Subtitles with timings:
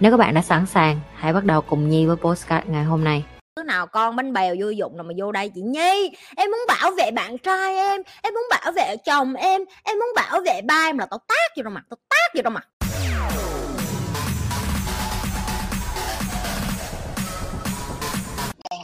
[0.00, 3.04] Nếu các bạn đã sẵn sàng, hãy bắt đầu cùng Nhi với postcard ngày hôm
[3.04, 3.24] nay.
[3.56, 6.60] Đứa nào con bánh bèo vô dụng nào mà vô đây chị Nhi Em muốn
[6.68, 10.60] bảo vệ bạn trai em Em muốn bảo vệ chồng em Em muốn bảo vệ
[10.62, 12.68] ba em là tao tác vô trong mặt Tao tác vô trong mặt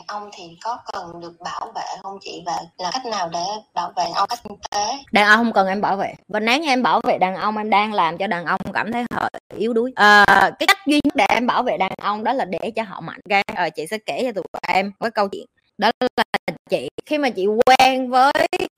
[0.07, 2.43] ông thì có cần được bảo vệ không chị?
[2.47, 4.99] Và là cách nào để bảo vệ đàn ông cách kinh tế?
[5.13, 6.15] Đàn ông không cần em bảo vệ.
[6.29, 8.93] Và nếu như em bảo vệ đàn ông Em đang làm cho đàn ông cảm
[8.93, 9.93] thấy họ yếu đuối.
[9.97, 10.25] À,
[10.59, 13.01] Cái cách duy nhất để em bảo vệ đàn ông Đó là để cho họ
[13.01, 13.43] mạnh okay?
[13.55, 15.47] à, Chị sẽ kể cho tụi em cái câu chuyện.
[15.79, 18.33] Đó là chị, khi mà chị quen với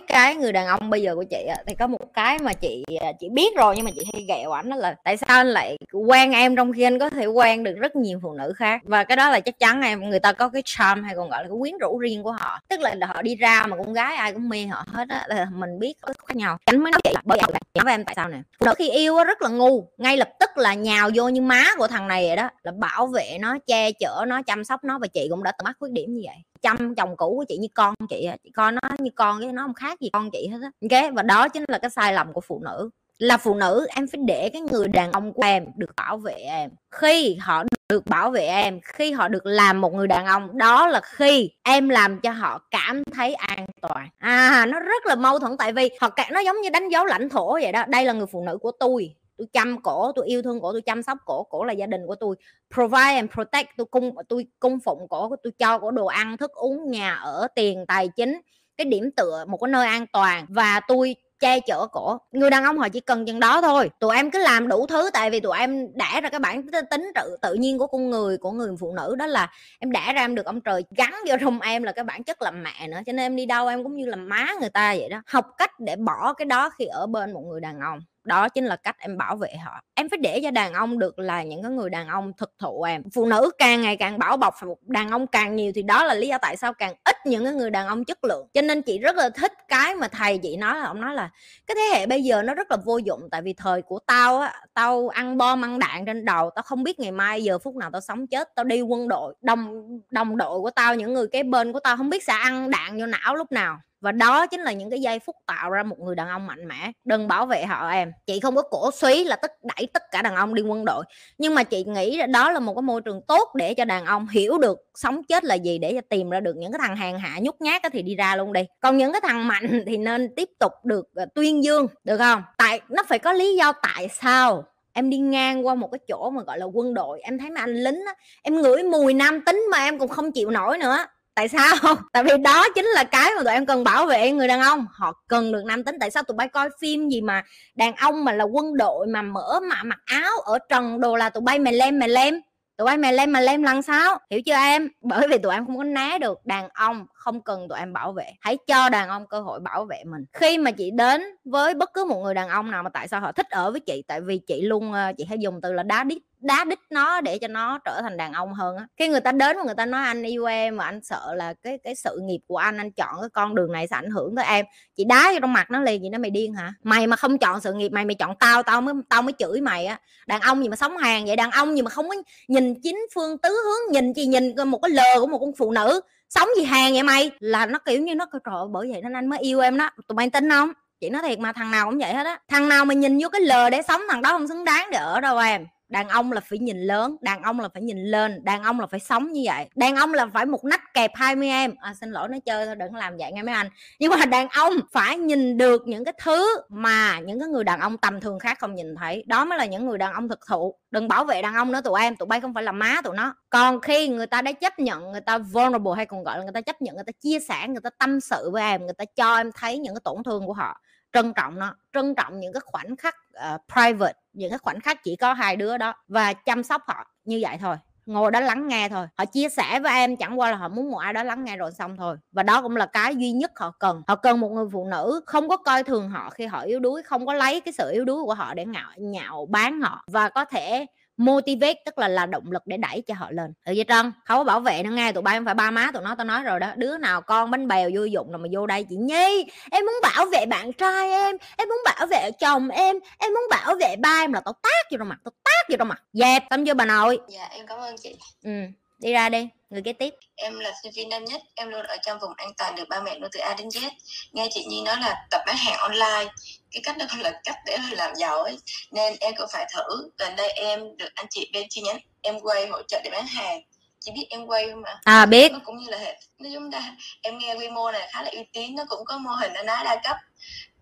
[0.09, 3.13] cái người đàn ông bây giờ của chị thì có một cái mà chị à,
[3.21, 5.77] chị biết rồi nhưng mà chị hay ghẹo ảnh đó là tại sao anh lại
[5.93, 8.81] quen em trong khi anh có thể quen được rất nhiều phụ nữ khác.
[8.85, 11.43] Và cái đó là chắc chắn em, người ta có cái charm hay còn gọi
[11.43, 12.61] là cái quyến rũ riêng của họ.
[12.69, 15.47] Tức là họ đi ra mà con gái ai cũng mê họ hết á, là
[15.55, 16.59] mình biết có khác nhau.
[16.65, 18.39] Anh mới nói vậy bởi vậy với em tại sao nè.
[18.61, 21.65] Phụ nữ khi yêu rất là ngu, ngay lập tức là nhào vô như má
[21.79, 24.99] của thằng này vậy đó, là bảo vệ nó, che chở nó, chăm sóc nó
[24.99, 26.37] và chị cũng đã từng mắc khuyết điểm như vậy.
[26.63, 29.63] Chăm chồng cũ của chị như con chị chị coi nó như con cái nó
[29.63, 30.71] không khác gì con chị hết á.
[30.83, 32.91] Ok và đó chính là cái sai lầm của phụ nữ.
[33.19, 36.33] Là phụ nữ em phải để cái người đàn ông của em được bảo vệ
[36.33, 36.71] em.
[36.91, 40.87] Khi họ được bảo vệ em, khi họ được làm một người đàn ông, đó
[40.87, 44.09] là khi em làm cho họ cảm thấy an toàn.
[44.19, 47.29] À nó rất là mâu thuẫn tại vì họ nó giống như đánh dấu lãnh
[47.29, 47.85] thổ vậy đó.
[47.89, 50.83] Đây là người phụ nữ của tôi tôi chăm cổ, tôi yêu thương cổ, tôi
[50.83, 52.37] chăm sóc cổ cổ là gia đình của tôi.
[52.75, 56.53] Provide and protect, tôi cung tôi cung phụng cổ, tôi cho cổ đồ ăn, thức
[56.53, 58.41] uống, nhà ở, tiền, tài chính,
[58.77, 62.19] cái điểm tựa, một cái nơi an toàn và tôi che chở cổ.
[62.33, 63.91] Người đàn ông họ chỉ cần chừng đó thôi.
[64.01, 67.13] Tụi em cứ làm đủ thứ, tại vì tụi em đẻ ra cái bản tính
[67.15, 70.21] tự tự nhiên của con người, của người phụ nữ, đó là em đẻ ra
[70.21, 72.99] em được ông trời gắn vô trong em là cái bản chất làm mẹ nữa,
[73.07, 75.23] cho nên em đi đâu em cũng như là má người ta vậy đó.
[75.27, 78.67] Học cách để bỏ cái đó khi ở bên một người đàn ông đó chính
[78.67, 81.63] là cách em bảo vệ họ em phải để cho đàn ông được là những
[81.63, 85.11] cái người đàn ông thực thụ em phụ nữ càng ngày càng bảo bọc đàn
[85.11, 87.71] ông càng nhiều thì đó là lý do tại sao càng ít những cái người
[87.71, 88.49] đàn ông chất lượng.
[88.55, 91.31] Cho nên chị rất là thích cái mà thầy chị nói là, ông nói là
[91.67, 94.41] cái thế hệ bây giờ nó rất là vô dụng tại vì thời của tao
[94.41, 97.77] á, tao ăn bom ăn đạn trên đầu, tao không biết ngày mai giờ phút
[97.77, 101.27] nào tao sống chết, tao đi quân đội, đồng đồng đội của tao, những người
[101.33, 103.79] kế bên của tao không biết sẽ ăn đạn vô não lúc nào.
[104.01, 106.69] Và đó chính là những cái giây phút tạo ra một người đàn ông mạnh
[106.69, 106.93] mẽ.
[107.05, 108.13] Đừng bảo vệ họ em.
[108.27, 111.05] Chị không có cổ suý là tất đẩy tất cả đàn ông đi quân đội.
[111.39, 114.29] Nhưng mà chị nghĩ đó là một cái môi trường tốt để cho đàn ông
[114.29, 117.19] hiểu được sống chết là gì, để cho tìm ra được những cái thằng hàng
[117.19, 118.61] hạ nhút nhát thì đi ra luôn đi.
[118.81, 122.43] Còn những cái thằng mạnh thì nên tiếp tục được ờ, tuyên dương, được không?
[122.59, 126.31] Tại nó phải có lý do tại sao em đi ngang qua một cái chỗ
[126.31, 127.21] mà gọi là quân đội.
[127.21, 130.33] Em thấy mấy anh lính á, em ngửi mùi nam tính mà em cũng không
[130.33, 130.99] chịu nổi nữa
[131.39, 131.75] tại sao?
[132.13, 134.87] Tại vì đó chính là cái mà tụi em cần bảo vệ người đàn ông.
[134.91, 135.97] Họ cần được nam tính.
[136.01, 137.43] Tại sao tụi bay coi phim gì mà
[137.75, 141.31] đàn ông mà là quân đội mà mở mà mặc áo ở trần đồ là
[141.31, 142.41] tụi bay mè lem mè lem?
[142.77, 144.19] Tụi bay mè lem mà lem lần sao?
[144.31, 144.89] Hiểu chưa em?
[145.01, 148.13] Bởi vì tụi em không có né được đàn ông không cần tụi em bảo
[148.13, 148.27] vệ.
[148.41, 150.25] Hãy cho đàn ông cơ hội bảo vệ mình.
[150.33, 153.21] Khi mà chị đến với bất cứ một người đàn ông nào mà tại sao
[153.21, 154.03] họ thích ở với chị?
[154.09, 157.21] Tại vì chị luôn ờ, chị hay dùng từ là đá đít đá đít nó
[157.21, 158.87] để cho nó trở thành đàn ông hơn á.
[158.97, 161.55] Khi người ta đến và người ta nói anh yêu em mà anh sợ là
[161.63, 164.37] cái cái sự nghiệp của anh anh chọn cái con đường này sẽ ảnh hưởng
[164.37, 164.67] tới em.
[164.97, 166.73] Chị đá vô trong mặt nó liền vậy, nó mày điên hả?
[166.83, 169.61] Mày mà không chọn sự nghiệp mày mày chọn tao tao mới tao mới chửi
[169.61, 170.01] mày á.
[170.27, 171.37] Đàn ông gì mà sống hàng vậy?
[171.37, 172.15] Đàn ông gì mà không có
[172.49, 175.73] nhìn chính phương tứ hướng nhìn chỉ nhìn một cái lờ của một con phụ
[175.73, 177.31] nữ sống gì hàng vậy mày?
[177.41, 179.91] Là nó kiểu như nó trời bởi vậy nên anh mới yêu em đó.
[180.09, 180.73] Tụi mày tin không?
[181.01, 182.41] Chị nói thiệt mà thằng nào cũng vậy hết á.
[182.49, 184.99] Thằng nào mà nhìn vô cái lờ để sống thằng đó không xứng đáng để
[184.99, 188.45] ở đâu em đàn ông là phải nhìn lớn đàn ông là phải nhìn lên
[188.45, 189.69] đàn ông là phải sống như vậy.
[189.75, 191.75] Đàn ông là phải một nách kẹp 20 em.
[191.81, 193.69] À, xin lỗi nó chơi thôi đừng làm vậy nghe mấy anh.
[193.99, 197.81] Nhưng mà đàn ông phải nhìn được những cái thứ mà những cái người đàn
[197.81, 199.25] ông tầm thường khác không nhìn thấy.
[199.27, 200.75] Đó mới là những người đàn ông thực thụ.
[200.91, 203.17] Đừng bảo vệ đàn ông nữa tụi em tụi bay không phải là má tụi
[203.17, 203.35] nó.
[203.51, 206.53] Còn khi người ta đã chấp nhận người ta vulnerable hay còn gọi là người
[206.53, 209.05] ta chấp nhận người ta chia sẻ người ta tâm sự với em người ta
[209.17, 210.81] cho em thấy những cái tổn thương của họ
[211.13, 213.17] trân trọng nó trân trọng những cái khoảnh khắc
[213.55, 217.11] uh, private những cái khoảnh khắc chỉ có hai đứa đó và chăm sóc họ
[217.25, 217.77] như vậy thôi
[218.09, 219.07] ngồi đó lắng nghe thôi.
[219.19, 221.57] Họ chia sẻ với em chẳng qua là họ muốn một ai đó lắng nghe
[221.57, 222.17] rồi xong thôi.
[222.33, 224.03] Và đó cũng là cái duy nhất họ cần.
[224.09, 227.03] Họ cần một người phụ nữ không có coi thường họ khi họ yếu đuối
[227.03, 230.29] không có lấy cái sự yếu đuối của họ để ngạo nhạo bán họ và
[230.29, 230.87] có thể
[231.19, 233.53] motivate tức là là động lực để đẩy cho họ lên.
[233.67, 235.91] Được chưa trân không có bảo vệ nó nghe tụi bay không phải ba má
[235.95, 236.69] tụi nó tao nói rồi đó.
[236.77, 239.95] Đứa nào con bánh bèo vô dụng rồi mà vô đây chị nhi em muốn
[240.03, 243.97] bảo vệ bạn trai em em muốn bảo vệ chồng em em muốn bảo vệ
[243.97, 246.03] ba em là tao tác vô trong mặt tao tác vô trong mặt.
[246.13, 247.19] Dẹp tâm chưa bà nội.
[247.29, 248.17] Dạ em cảm ơn chị.
[248.45, 248.51] Ừ
[248.99, 250.15] đi ra đi người kế tiếp.
[250.37, 253.01] Em là sinh viên năm nhất em luôn ở trong vùng an toàn được ba
[253.01, 253.91] mẹ nuôi từ A đến Z.
[254.33, 256.33] Nghe chị Nhi nói là tập bán hàng online
[256.71, 258.59] cái cách đó là cách để làm giàu ấy.
[258.91, 262.41] Nên em cũng phải thử gần đây em được anh chị bên chi nhánh em
[262.41, 263.61] quay hỗ trợ để bán hàng.
[264.01, 265.01] Chị biết em quay không ạ?
[265.05, 265.53] À biết.
[265.53, 268.31] Nó cũng như là hệ nói chung là em nghe quy mô này khá là
[268.31, 270.17] uy tín nó cũng có mô hình nó nói đa cấp.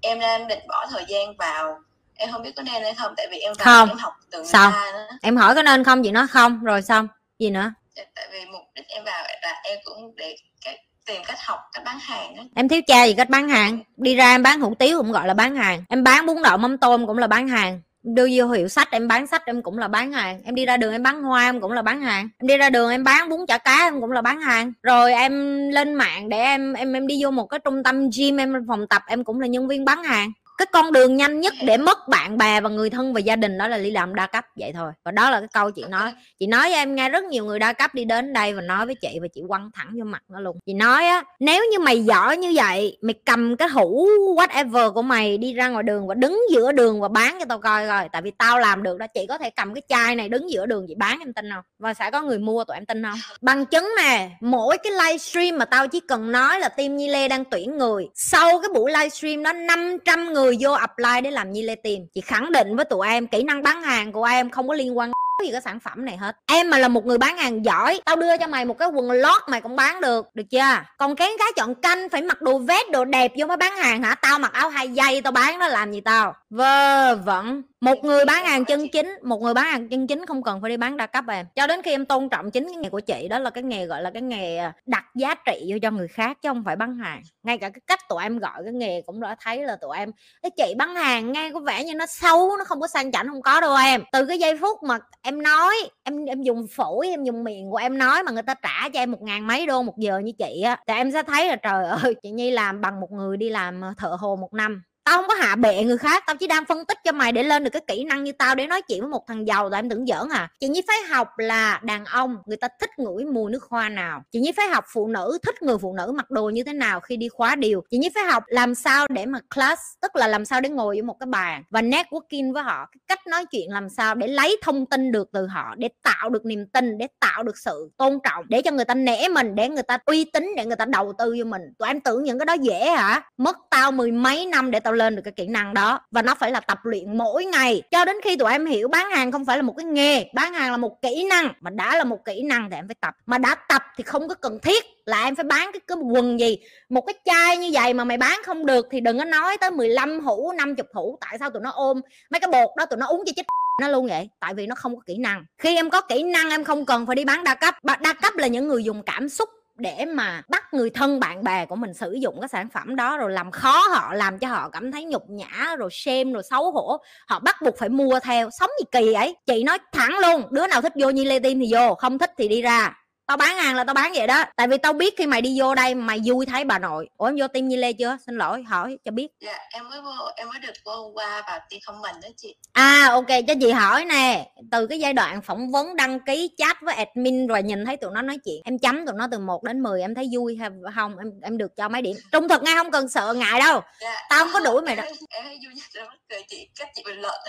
[0.01, 1.79] Em đang định bỏ thời gian vào.
[2.15, 3.89] Em không biết có nên hay không tại vì em vào Không.
[3.89, 5.07] em học từ người ta nữa.
[5.23, 6.03] Em hỏi có nên không?
[6.05, 6.65] Chị nói không.
[6.65, 7.09] Rồi xong.
[7.39, 7.73] Gì nữa
[8.15, 11.85] tại vì mục đích em vào là em cũng để cái, tìm cách học cách
[11.85, 13.81] bán hàng đó em thiếu cha gì cách bán hàng?
[13.97, 15.85] Đi ra em bán hủ tiếu cũng gọi là bán hàng.
[15.89, 17.81] Em bán bún đậu mắm tôm cũng là bán hàng.
[18.03, 20.43] Đưa vô hiệu sách em bán sách em cũng là bán hàng.
[20.45, 22.29] Em đi ra đường em bán hoa em cũng là bán hàng.
[22.39, 24.73] Em đi ra đường em bán bún chả cá em cũng là bán hàng.
[24.83, 28.37] Rồi em lên mạng để em em em đi vô một cái trung tâm gym
[28.37, 31.55] em phòng tập em cũng là nhân viên bán hàng cái con đường nhanh nhất
[31.67, 34.27] để mất bạn bè và người thân và gia đình đó là đi làm đa
[34.27, 34.93] cấp, vậy thôi.
[35.05, 36.13] Và đó là cái câu chị nói.
[36.39, 38.87] Chị nói với em nghe rất nhiều người đa cấp đi đến đây và nói
[38.87, 40.57] với chị và chị quăng thẳng vô mặt nó luôn.
[40.67, 44.07] Chị nói á, nếu như mày giỏi như vậy, mày cầm cái hũ
[44.37, 47.59] whatever của mày đi ra ngoài đường và đứng giữa đường và bán cho tao
[47.59, 49.07] coi rồi tại vì tao làm được đó.
[49.15, 51.65] Chị có thể cầm cái chai này đứng giữa đường chị bán, em tin không?
[51.79, 53.19] Và sẽ có người mua, tụi em tin không?
[53.41, 57.29] Bằng chứng nè, mỗi cái livestream mà tao chỉ cần nói là team Nhi Lê
[57.29, 61.53] đang tuyển người, sau cái buổi livestream đó 500 người người vô apply để làm
[61.53, 62.07] Nhi Lê tìm.
[62.15, 64.99] Chị khẳng định với tụi em, kỹ năng bán hàng của em không có liên
[64.99, 65.11] quan
[65.45, 66.37] gì cái sản phẩm này hết.
[66.47, 69.11] Em mà là một người bán hàng giỏi, tao đưa cho mày một cái quần
[69.11, 70.83] lót mày cũng bán được được chưa?
[70.99, 74.03] Còn kén cái chọn canh phải mặc đồ vest đồ đẹp vô mới bán hàng
[74.03, 74.15] hả?
[74.15, 76.35] Tao mặc áo hai dây, tao bán nó làm gì tao?
[76.51, 77.63] Vơ vẩn.
[77.81, 80.71] Một người bán hàng chân chính, một người bán hàng chân chính không cần phải
[80.71, 81.47] đi bán đa cấp em.
[81.57, 83.87] Cho đến khi em tôn trọng chính cái nghề của chị, đó là cái nghề
[83.87, 86.77] gọi là cái nghề à, đặt giá trị vô cho người khác chứ không phải
[86.77, 87.23] bán hàng.
[87.43, 90.11] Ngay cả cái cách tụi em gọi cái nghề cũng đã thấy là tụi em
[90.43, 93.29] cái chị bán hàng nghe có vẻ như nó xấu, nó không có sang chảnh,
[93.29, 94.03] không có đâu em.
[94.13, 95.75] Từ cái giây phút mà em nói,
[96.05, 99.01] em em dùng phổi, em dùng miệng của em nói mà người ta trả cho
[99.01, 100.77] em một ngàn mấy đô một giờ như chị á.
[100.87, 103.81] Thì em sẽ thấy là trời ơi, chị nhi làm bằng một người đi làm
[103.81, 106.65] ờ, thợ hồ một năm tao không có hạ bệ người khác, tao chỉ đang
[106.65, 109.01] phân tích cho mày để lên được cái kỹ năng như tao để nói chuyện
[109.01, 110.49] với một thằng giàu tụi em tưởng giỡn à.
[110.61, 114.23] Chị nhi phải học là đàn ông, người ta thích ngửi mùi nước hoa nào.
[114.33, 117.01] Chị nhi phải học phụ nữ, thích người phụ nữ mặc đồ như thế nào
[117.01, 117.83] khi đi khóa điều.
[117.91, 120.95] Chị nhi phải học làm sao để mà class, tức là làm sao để ngồi
[120.95, 122.87] với một cái bàn và networking với họ.
[122.93, 126.31] Cái cách nói chuyện làm sao để lấy thông tin được từ họ, để tạo
[126.31, 129.55] được niềm tin, để tạo được sự tôn trọng, để cho người ta nể mình,
[129.55, 131.63] để người ta uy tín, để người ta đầu tư cho mình.
[131.79, 133.23] Tụi em tưởng những cái đó dễ hả?
[133.37, 136.01] Mất tao mười mấy năm để tao lên được cái kỹ năng đó.
[136.11, 137.83] Và nó phải là tập luyện mỗi ngày.
[137.91, 140.55] Cho đến khi tụi em hiểu bán hàng không phải là một cái nghề, bán
[140.55, 143.15] hàng là một kỹ năng, mà đã là một kỹ năng thì em phải tập.
[143.27, 146.41] Mà đã tập thì không có cần thiết là em phải bán cái cái quần
[146.41, 146.59] gì,
[146.89, 149.71] một cái chai như vậy mà mày bán không được thì đừng có nói tới
[149.71, 152.01] 15 hũ 50 hũ, tại sao tụi nó ôm
[152.31, 153.43] mấy cái bột đó, tụi nó uống cho chết
[153.83, 154.29] nó luôn vậy.
[154.41, 155.45] Tại vì nó không có kỹ năng.
[155.59, 157.75] Khi em có kỹ năng, em không cần phải đi bán đa cấp.
[157.85, 161.67] Đa cấp là những người dùng cảm xúc để mà bắt người thân bạn bè
[161.67, 164.69] của mình sử dụng cái sản phẩm đó, rồi làm khó họ, làm cho họ
[164.69, 166.97] cảm thấy nhục nhã, rồi xem rồi xấu hổ,
[167.29, 168.51] họ bắt buộc phải mua theo.
[168.59, 169.37] Sống gì kỳ ấy?
[169.47, 172.31] Chị nói thẳng luôn, đứa nào thích vô như lê tim thì vô, không thích
[172.39, 172.95] thì đi ra
[173.27, 174.45] tao bán hàng là tao bán vậy đó.
[174.57, 177.09] Tại vì tao biết khi mày đi vô đây mày vui thấy bà nội.
[177.17, 178.17] Ủa em vô tim như lê chưa?
[178.27, 179.29] Xin lỗi hỏi cho biết.
[179.41, 182.29] Dạ em mới vô em mới được vô hôm qua vào team không mình đó
[182.37, 182.55] chị.
[182.73, 184.51] À ok cho chị hỏi nè.
[184.71, 188.11] Từ cái giai đoạn phỏng vấn đăng ký chat với admin Rồi nhìn thấy tụi
[188.15, 190.71] nó nói chuyện Em chấm tụi nó từ 1 đến 10 Em thấy vui hay
[190.95, 191.19] không?
[191.19, 192.17] Em em được cho mấy điểm.
[192.33, 193.81] Trung thực ngay không cần sợ ngại đâu.
[194.01, 194.15] Dạ.
[194.31, 195.07] Tao không có đuổi mày đâu.
[195.29, 197.41] em, thấy vui nhất là cười chị các chị bình luận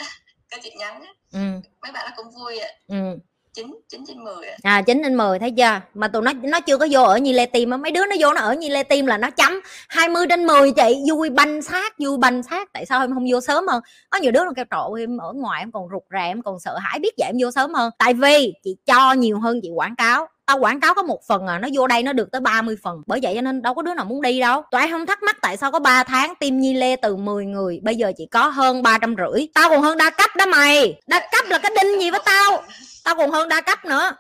[0.50, 1.04] các chị nhắn
[1.34, 1.40] ừ,
[1.82, 2.70] mấy bạn nó cũng vui ạ.
[2.88, 3.20] Ừ
[3.58, 4.58] chín chín trên mười ạ.
[4.64, 5.82] À 9 trên 10 thấy chưa?
[5.94, 8.34] Mà tụi nó nó chưa có vô ở Nhi Lê Tim Mấy đứa nó vô
[8.34, 10.96] nó ở Nhi Lê Tim là nó chấm 20 trên 10 chị.
[11.10, 13.82] Vui banh sát vui banh sát Tại sao em không vô sớm hơn?
[14.10, 16.60] Có nhiều đứa nó kêu trộn em ở ngoài em còn rụt rè, Em còn
[16.60, 17.92] sợ hãi biết vậy em vô sớm hơn.
[18.00, 21.48] Tại vì chị cho nhiều hơn chị quảng cáo tao quảng cáo có một phần
[21.48, 23.02] à nó vô đây nó được tới 30 phần.
[23.08, 24.64] Bởi vậy cho nên đâu có đứa nào muốn đi đâu.
[24.72, 27.46] Tụi em không thắc mắc tại sao có 3 tháng tim nhi lê từ 10
[27.46, 29.48] người, bây giờ chỉ có hơn ba trăm rưỡi.
[29.54, 31.02] Tao còn hơn đa cấp đó mày.
[31.08, 32.64] Đa cấp là cái đinh gì với tao?
[33.04, 34.12] Tao còn hơn đa cấp nữa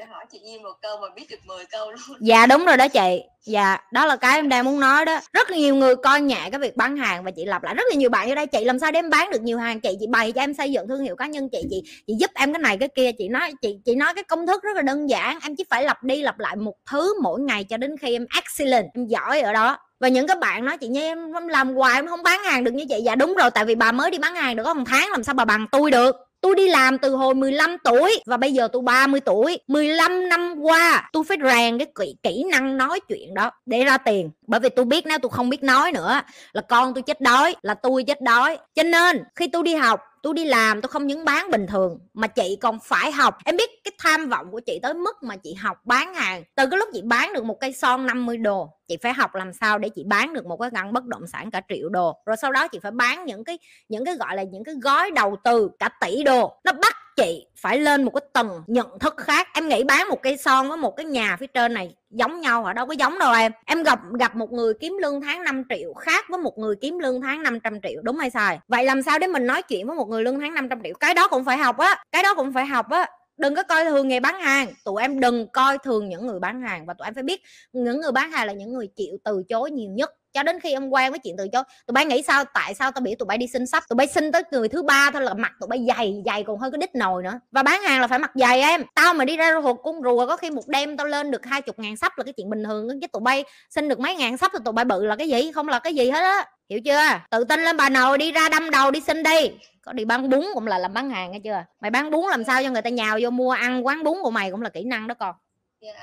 [0.00, 2.18] sẽ hỏi chị Nhi một câu mà biết được 10 câu luôn.
[2.20, 3.22] Dạ đúng rồi đó chị.
[3.44, 5.20] Dạ đó là cái em đang muốn nói đó.
[5.32, 7.94] Rất nhiều người coi nhẹ cái việc bán hàng và chị lặp lại rất là
[7.94, 8.46] nhiều bạn ở đây.
[8.46, 9.80] Chị làm sao để em bán được nhiều hàng?
[9.80, 11.48] Chị chị bày cho em xây dựng thương hiệu cá nhân.
[11.52, 13.12] Chị chị chị giúp em cái này cái kia.
[13.18, 15.38] Chị nói, chị chị nói cái công thức rất là đơn giản.
[15.42, 18.26] Em chỉ phải lặp đi lặp lại một thứ mỗi ngày cho đến khi em
[18.34, 19.78] excellent, em giỏi ở đó.
[20.00, 22.64] Và những cái bạn nói, chị nhi, em em làm hoài em không bán hàng
[22.64, 24.74] được như chị dạ đúng rồi, tại vì bà mới đi bán hàng được có
[24.74, 26.16] một tháng, làm sao bà bằng tôi được?
[26.40, 29.58] Tôi đi làm từ hồi 15 tuổi và bây giờ tôi 30 tuổi.
[29.68, 33.98] 15 năm qua tôi phải rèn cái kỹ, kỹ năng nói chuyện đó để ra
[33.98, 34.30] tiền.
[34.46, 36.20] Bởi vì tôi biết nếu tôi không biết nói nữa
[36.52, 38.58] là con tôi chết đói là tôi chết đói.
[38.74, 41.98] Cho nên khi tôi đi học tôi đi làm tôi không những bán bình thường
[42.14, 43.38] mà chị còn phải học.
[43.44, 46.44] Em biết cái tham vọng của chị tới mức mà chị học bán hàng.
[46.56, 49.52] Từ cái lúc chị bán được một cây son 50 đô chị phải học làm
[49.52, 52.36] sao để chị bán được một cái căn bất động sản cả triệu đô rồi
[52.36, 55.36] sau đó chị phải bán những cái những cái gọi là những cái gói đầu
[55.44, 59.48] tư cả tỷ đô nó bắt chị phải lên một cái tầng nhận thức khác.
[59.54, 62.64] Em nghĩ bán một cây son với một cái nhà phía trên này giống nhau
[62.64, 63.52] ở đâu có giống đâu em.
[63.66, 66.98] Em gặp gặp một người kiếm lương tháng 5 triệu khác với một người kiếm
[66.98, 68.58] lương tháng 500 triệu, đúng hay sai?
[68.68, 70.94] Vậy làm sao để mình nói chuyện với một người lương tháng 500 triệu?
[71.00, 73.06] Cái đó cũng phải học á, cái đó cũng phải học á
[73.40, 74.68] đừng có coi thường nghề bán hàng.
[74.84, 77.42] Tụi em đừng coi thường những người bán hàng và tụi em phải biết
[77.72, 80.72] những người bán hàng là những người chịu từ chối nhiều nhất cho đến khi
[80.72, 83.26] em quen với chuyện từ chối, tụi bay nghĩ sao, tại sao tao biểu tụi
[83.26, 85.68] bay đi xin sắp, tụi bay xin tới người thứ ba thôi là mặt tụi
[85.68, 87.40] bay dày dày còn hơn cái đít nồi nữa.
[87.50, 88.84] Và bán hàng là phải mặc dày em.
[88.94, 91.62] Tao mà đi ra ruột con rùa, có khi một đêm tao lên được hai
[91.62, 94.36] chục ngàn sắp là cái chuyện bình thường, chứ tụi bay xin được mấy ngàn
[94.36, 95.52] sắp thì tụi bay bự là cái gì?
[95.52, 96.46] Không là cái gì hết á.
[96.68, 97.00] Hiểu chưa?
[97.30, 99.50] Tự tin lên bà nội đi, ra đâm đầu đi xin đi.
[99.82, 101.64] Có đi bán bún cũng là làm bán hàng nghe chưa?
[101.80, 104.30] Mày bán bún làm sao cho người ta nhào vô mua, ăn quán bún của
[104.30, 105.34] mày cũng là kỹ năng đó con.
[105.80, 105.96] Yeah.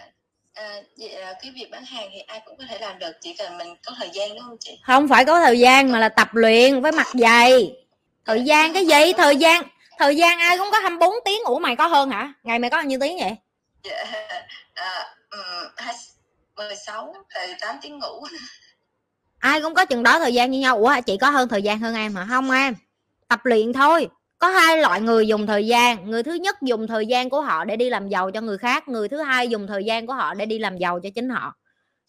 [0.96, 1.08] Dạ.
[1.08, 3.58] À, là cái việc bán hàng thì ai cũng có thể làm được chỉ cần
[3.58, 4.80] mình có thời gian đúng không chị?
[4.84, 7.76] Không phải có thời gian mà là tập luyện với mặt dày
[8.26, 9.14] thời gian cái gì?
[9.18, 9.64] Thời gian
[10.00, 12.34] thời gian ai cũng có 24 tiếng ủa mày có hơn hả?
[12.44, 13.36] Ngày mày có bao nhiêu tiếng vậy?
[13.84, 14.04] Dạ,
[14.74, 15.86] à, um,
[16.56, 17.14] 16
[17.48, 18.26] 18 tiếng ngủ.
[19.40, 20.78] Ai cũng có chừng đó thời gian như nhau.
[20.78, 22.26] Ủa chị có hơn thời gian hơn em hả?
[22.30, 22.76] Không em
[23.28, 24.08] tập luyện thôi
[24.39, 27.65] có hai loại người dùng thời gian, người thứ nhất dùng thời gian của họ
[27.65, 30.34] để đi làm giàu cho người khác, người thứ hai dùng thời gian của họ
[30.34, 31.56] để đi làm giàu cho chính họ.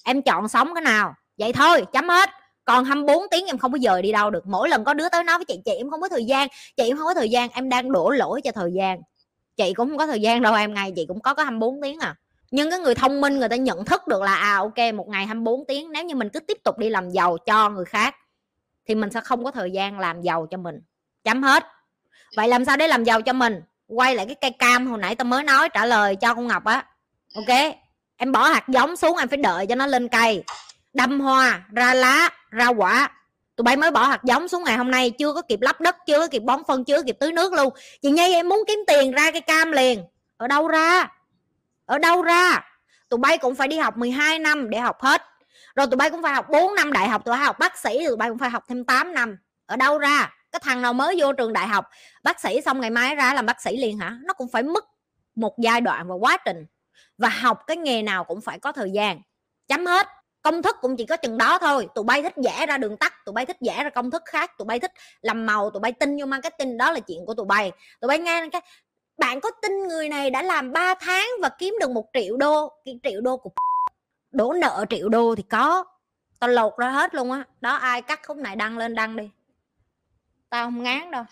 [0.05, 1.15] Em chọn sống cái nào?
[1.39, 2.31] Vậy thôi, chấm hết.
[2.65, 4.47] Còn 24 tiếng em không có giờ đi đâu được.
[4.47, 6.49] Mỗi lần có đứa tới nói với chị chị, em không có thời gian.
[6.77, 7.51] Chị, em không có thời gian.
[7.51, 9.01] Em đang đổ lỗi cho thời gian.
[9.57, 11.99] Chị cũng không có thời gian đâu em ngày chị cũng có có 24 tiếng
[11.99, 12.15] à.
[12.51, 15.27] Nhưng cái người thông minh người ta nhận thức được là à ok, một ngày
[15.27, 18.15] 24 tiếng, nếu như mình cứ tiếp tục đi làm giàu cho người khác
[18.89, 20.81] thì mình sẽ không có thời gian làm giàu cho mình.
[21.25, 21.65] Chấm hết
[22.37, 23.63] vậy làm sao để làm giàu cho mình?
[23.87, 26.65] Quay lại cái cây cam hồi nãy tao mới nói trả lời cho con ngọc
[26.65, 26.85] á.
[27.35, 27.77] Ok
[28.19, 30.45] em bỏ hạt giống xuống em phải đợi cho nó lên cây.
[30.93, 33.11] Đâm hoa ra lá ra quả.
[33.57, 35.97] Tụi bay mới bỏ hạt giống xuống ngày hôm nay chưa có kịp lắp đất
[36.07, 37.75] chưa có kịp bón phân chưa có kịp tưới nước luôn.
[38.03, 40.05] Chị nhi em muốn kiếm tiền ra cây cam liền.
[40.37, 41.09] Ở đâu ra?
[41.87, 42.65] Ở đâu ra?
[43.09, 45.23] Tụi bay cũng phải đi học 12 năm để học hết.
[45.77, 48.07] Rồi tụi bay cũng phải học 4 năm đại học tụi bay học bác sĩ
[48.07, 49.37] tụi bay cũng phải học thêm 8 năm.
[49.67, 51.85] Ở đâu ra cái thằng nào mới vô trường đại học,
[52.23, 54.19] bác sĩ xong ngày mai ra làm bác sĩ liền hả?
[54.23, 54.85] Nó cũng phải mất
[55.35, 56.67] một giai đoạn và quá trình.
[57.19, 59.21] Và học cái nghề nào cũng phải có thời gian.
[59.69, 60.07] Chấm hết.
[60.43, 61.89] Công thức cũng chỉ có chừng đó thôi.
[61.95, 64.59] Tụi bay thích vẽ ra đường tắt, tụi bay thích vẽ ra công thức khác,
[64.59, 66.77] tụi bay thích làm màu, tụi bay tin vô marketing.
[66.77, 67.73] Đó là chuyện của tụi bay.
[68.01, 68.63] Tụi bay nghe cái,
[69.19, 72.73] bạn có tin người này đã làm 3 tháng và kiếm được một triệu đô?
[72.85, 73.51] Cái triệu đô của
[74.31, 75.85] đổ nợ triệu đô thì có.
[76.41, 77.39] Tao lột ra hết luôn á.
[77.39, 77.45] Đó.
[77.61, 79.31] đó, ai cắt khúc này đăng lên đăng đi
[80.51, 81.25] tao không ngán đâu.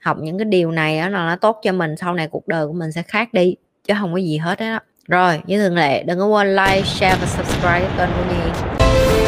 [0.00, 2.66] Học những cái điều này đó là nó tốt cho mình, sau này cuộc đời
[2.66, 4.78] của mình sẽ khác đi, chứ không có gì hết đó
[5.08, 9.27] rồi, như thường lệ, đừng có quên like, share và subscribe kênh của nhi.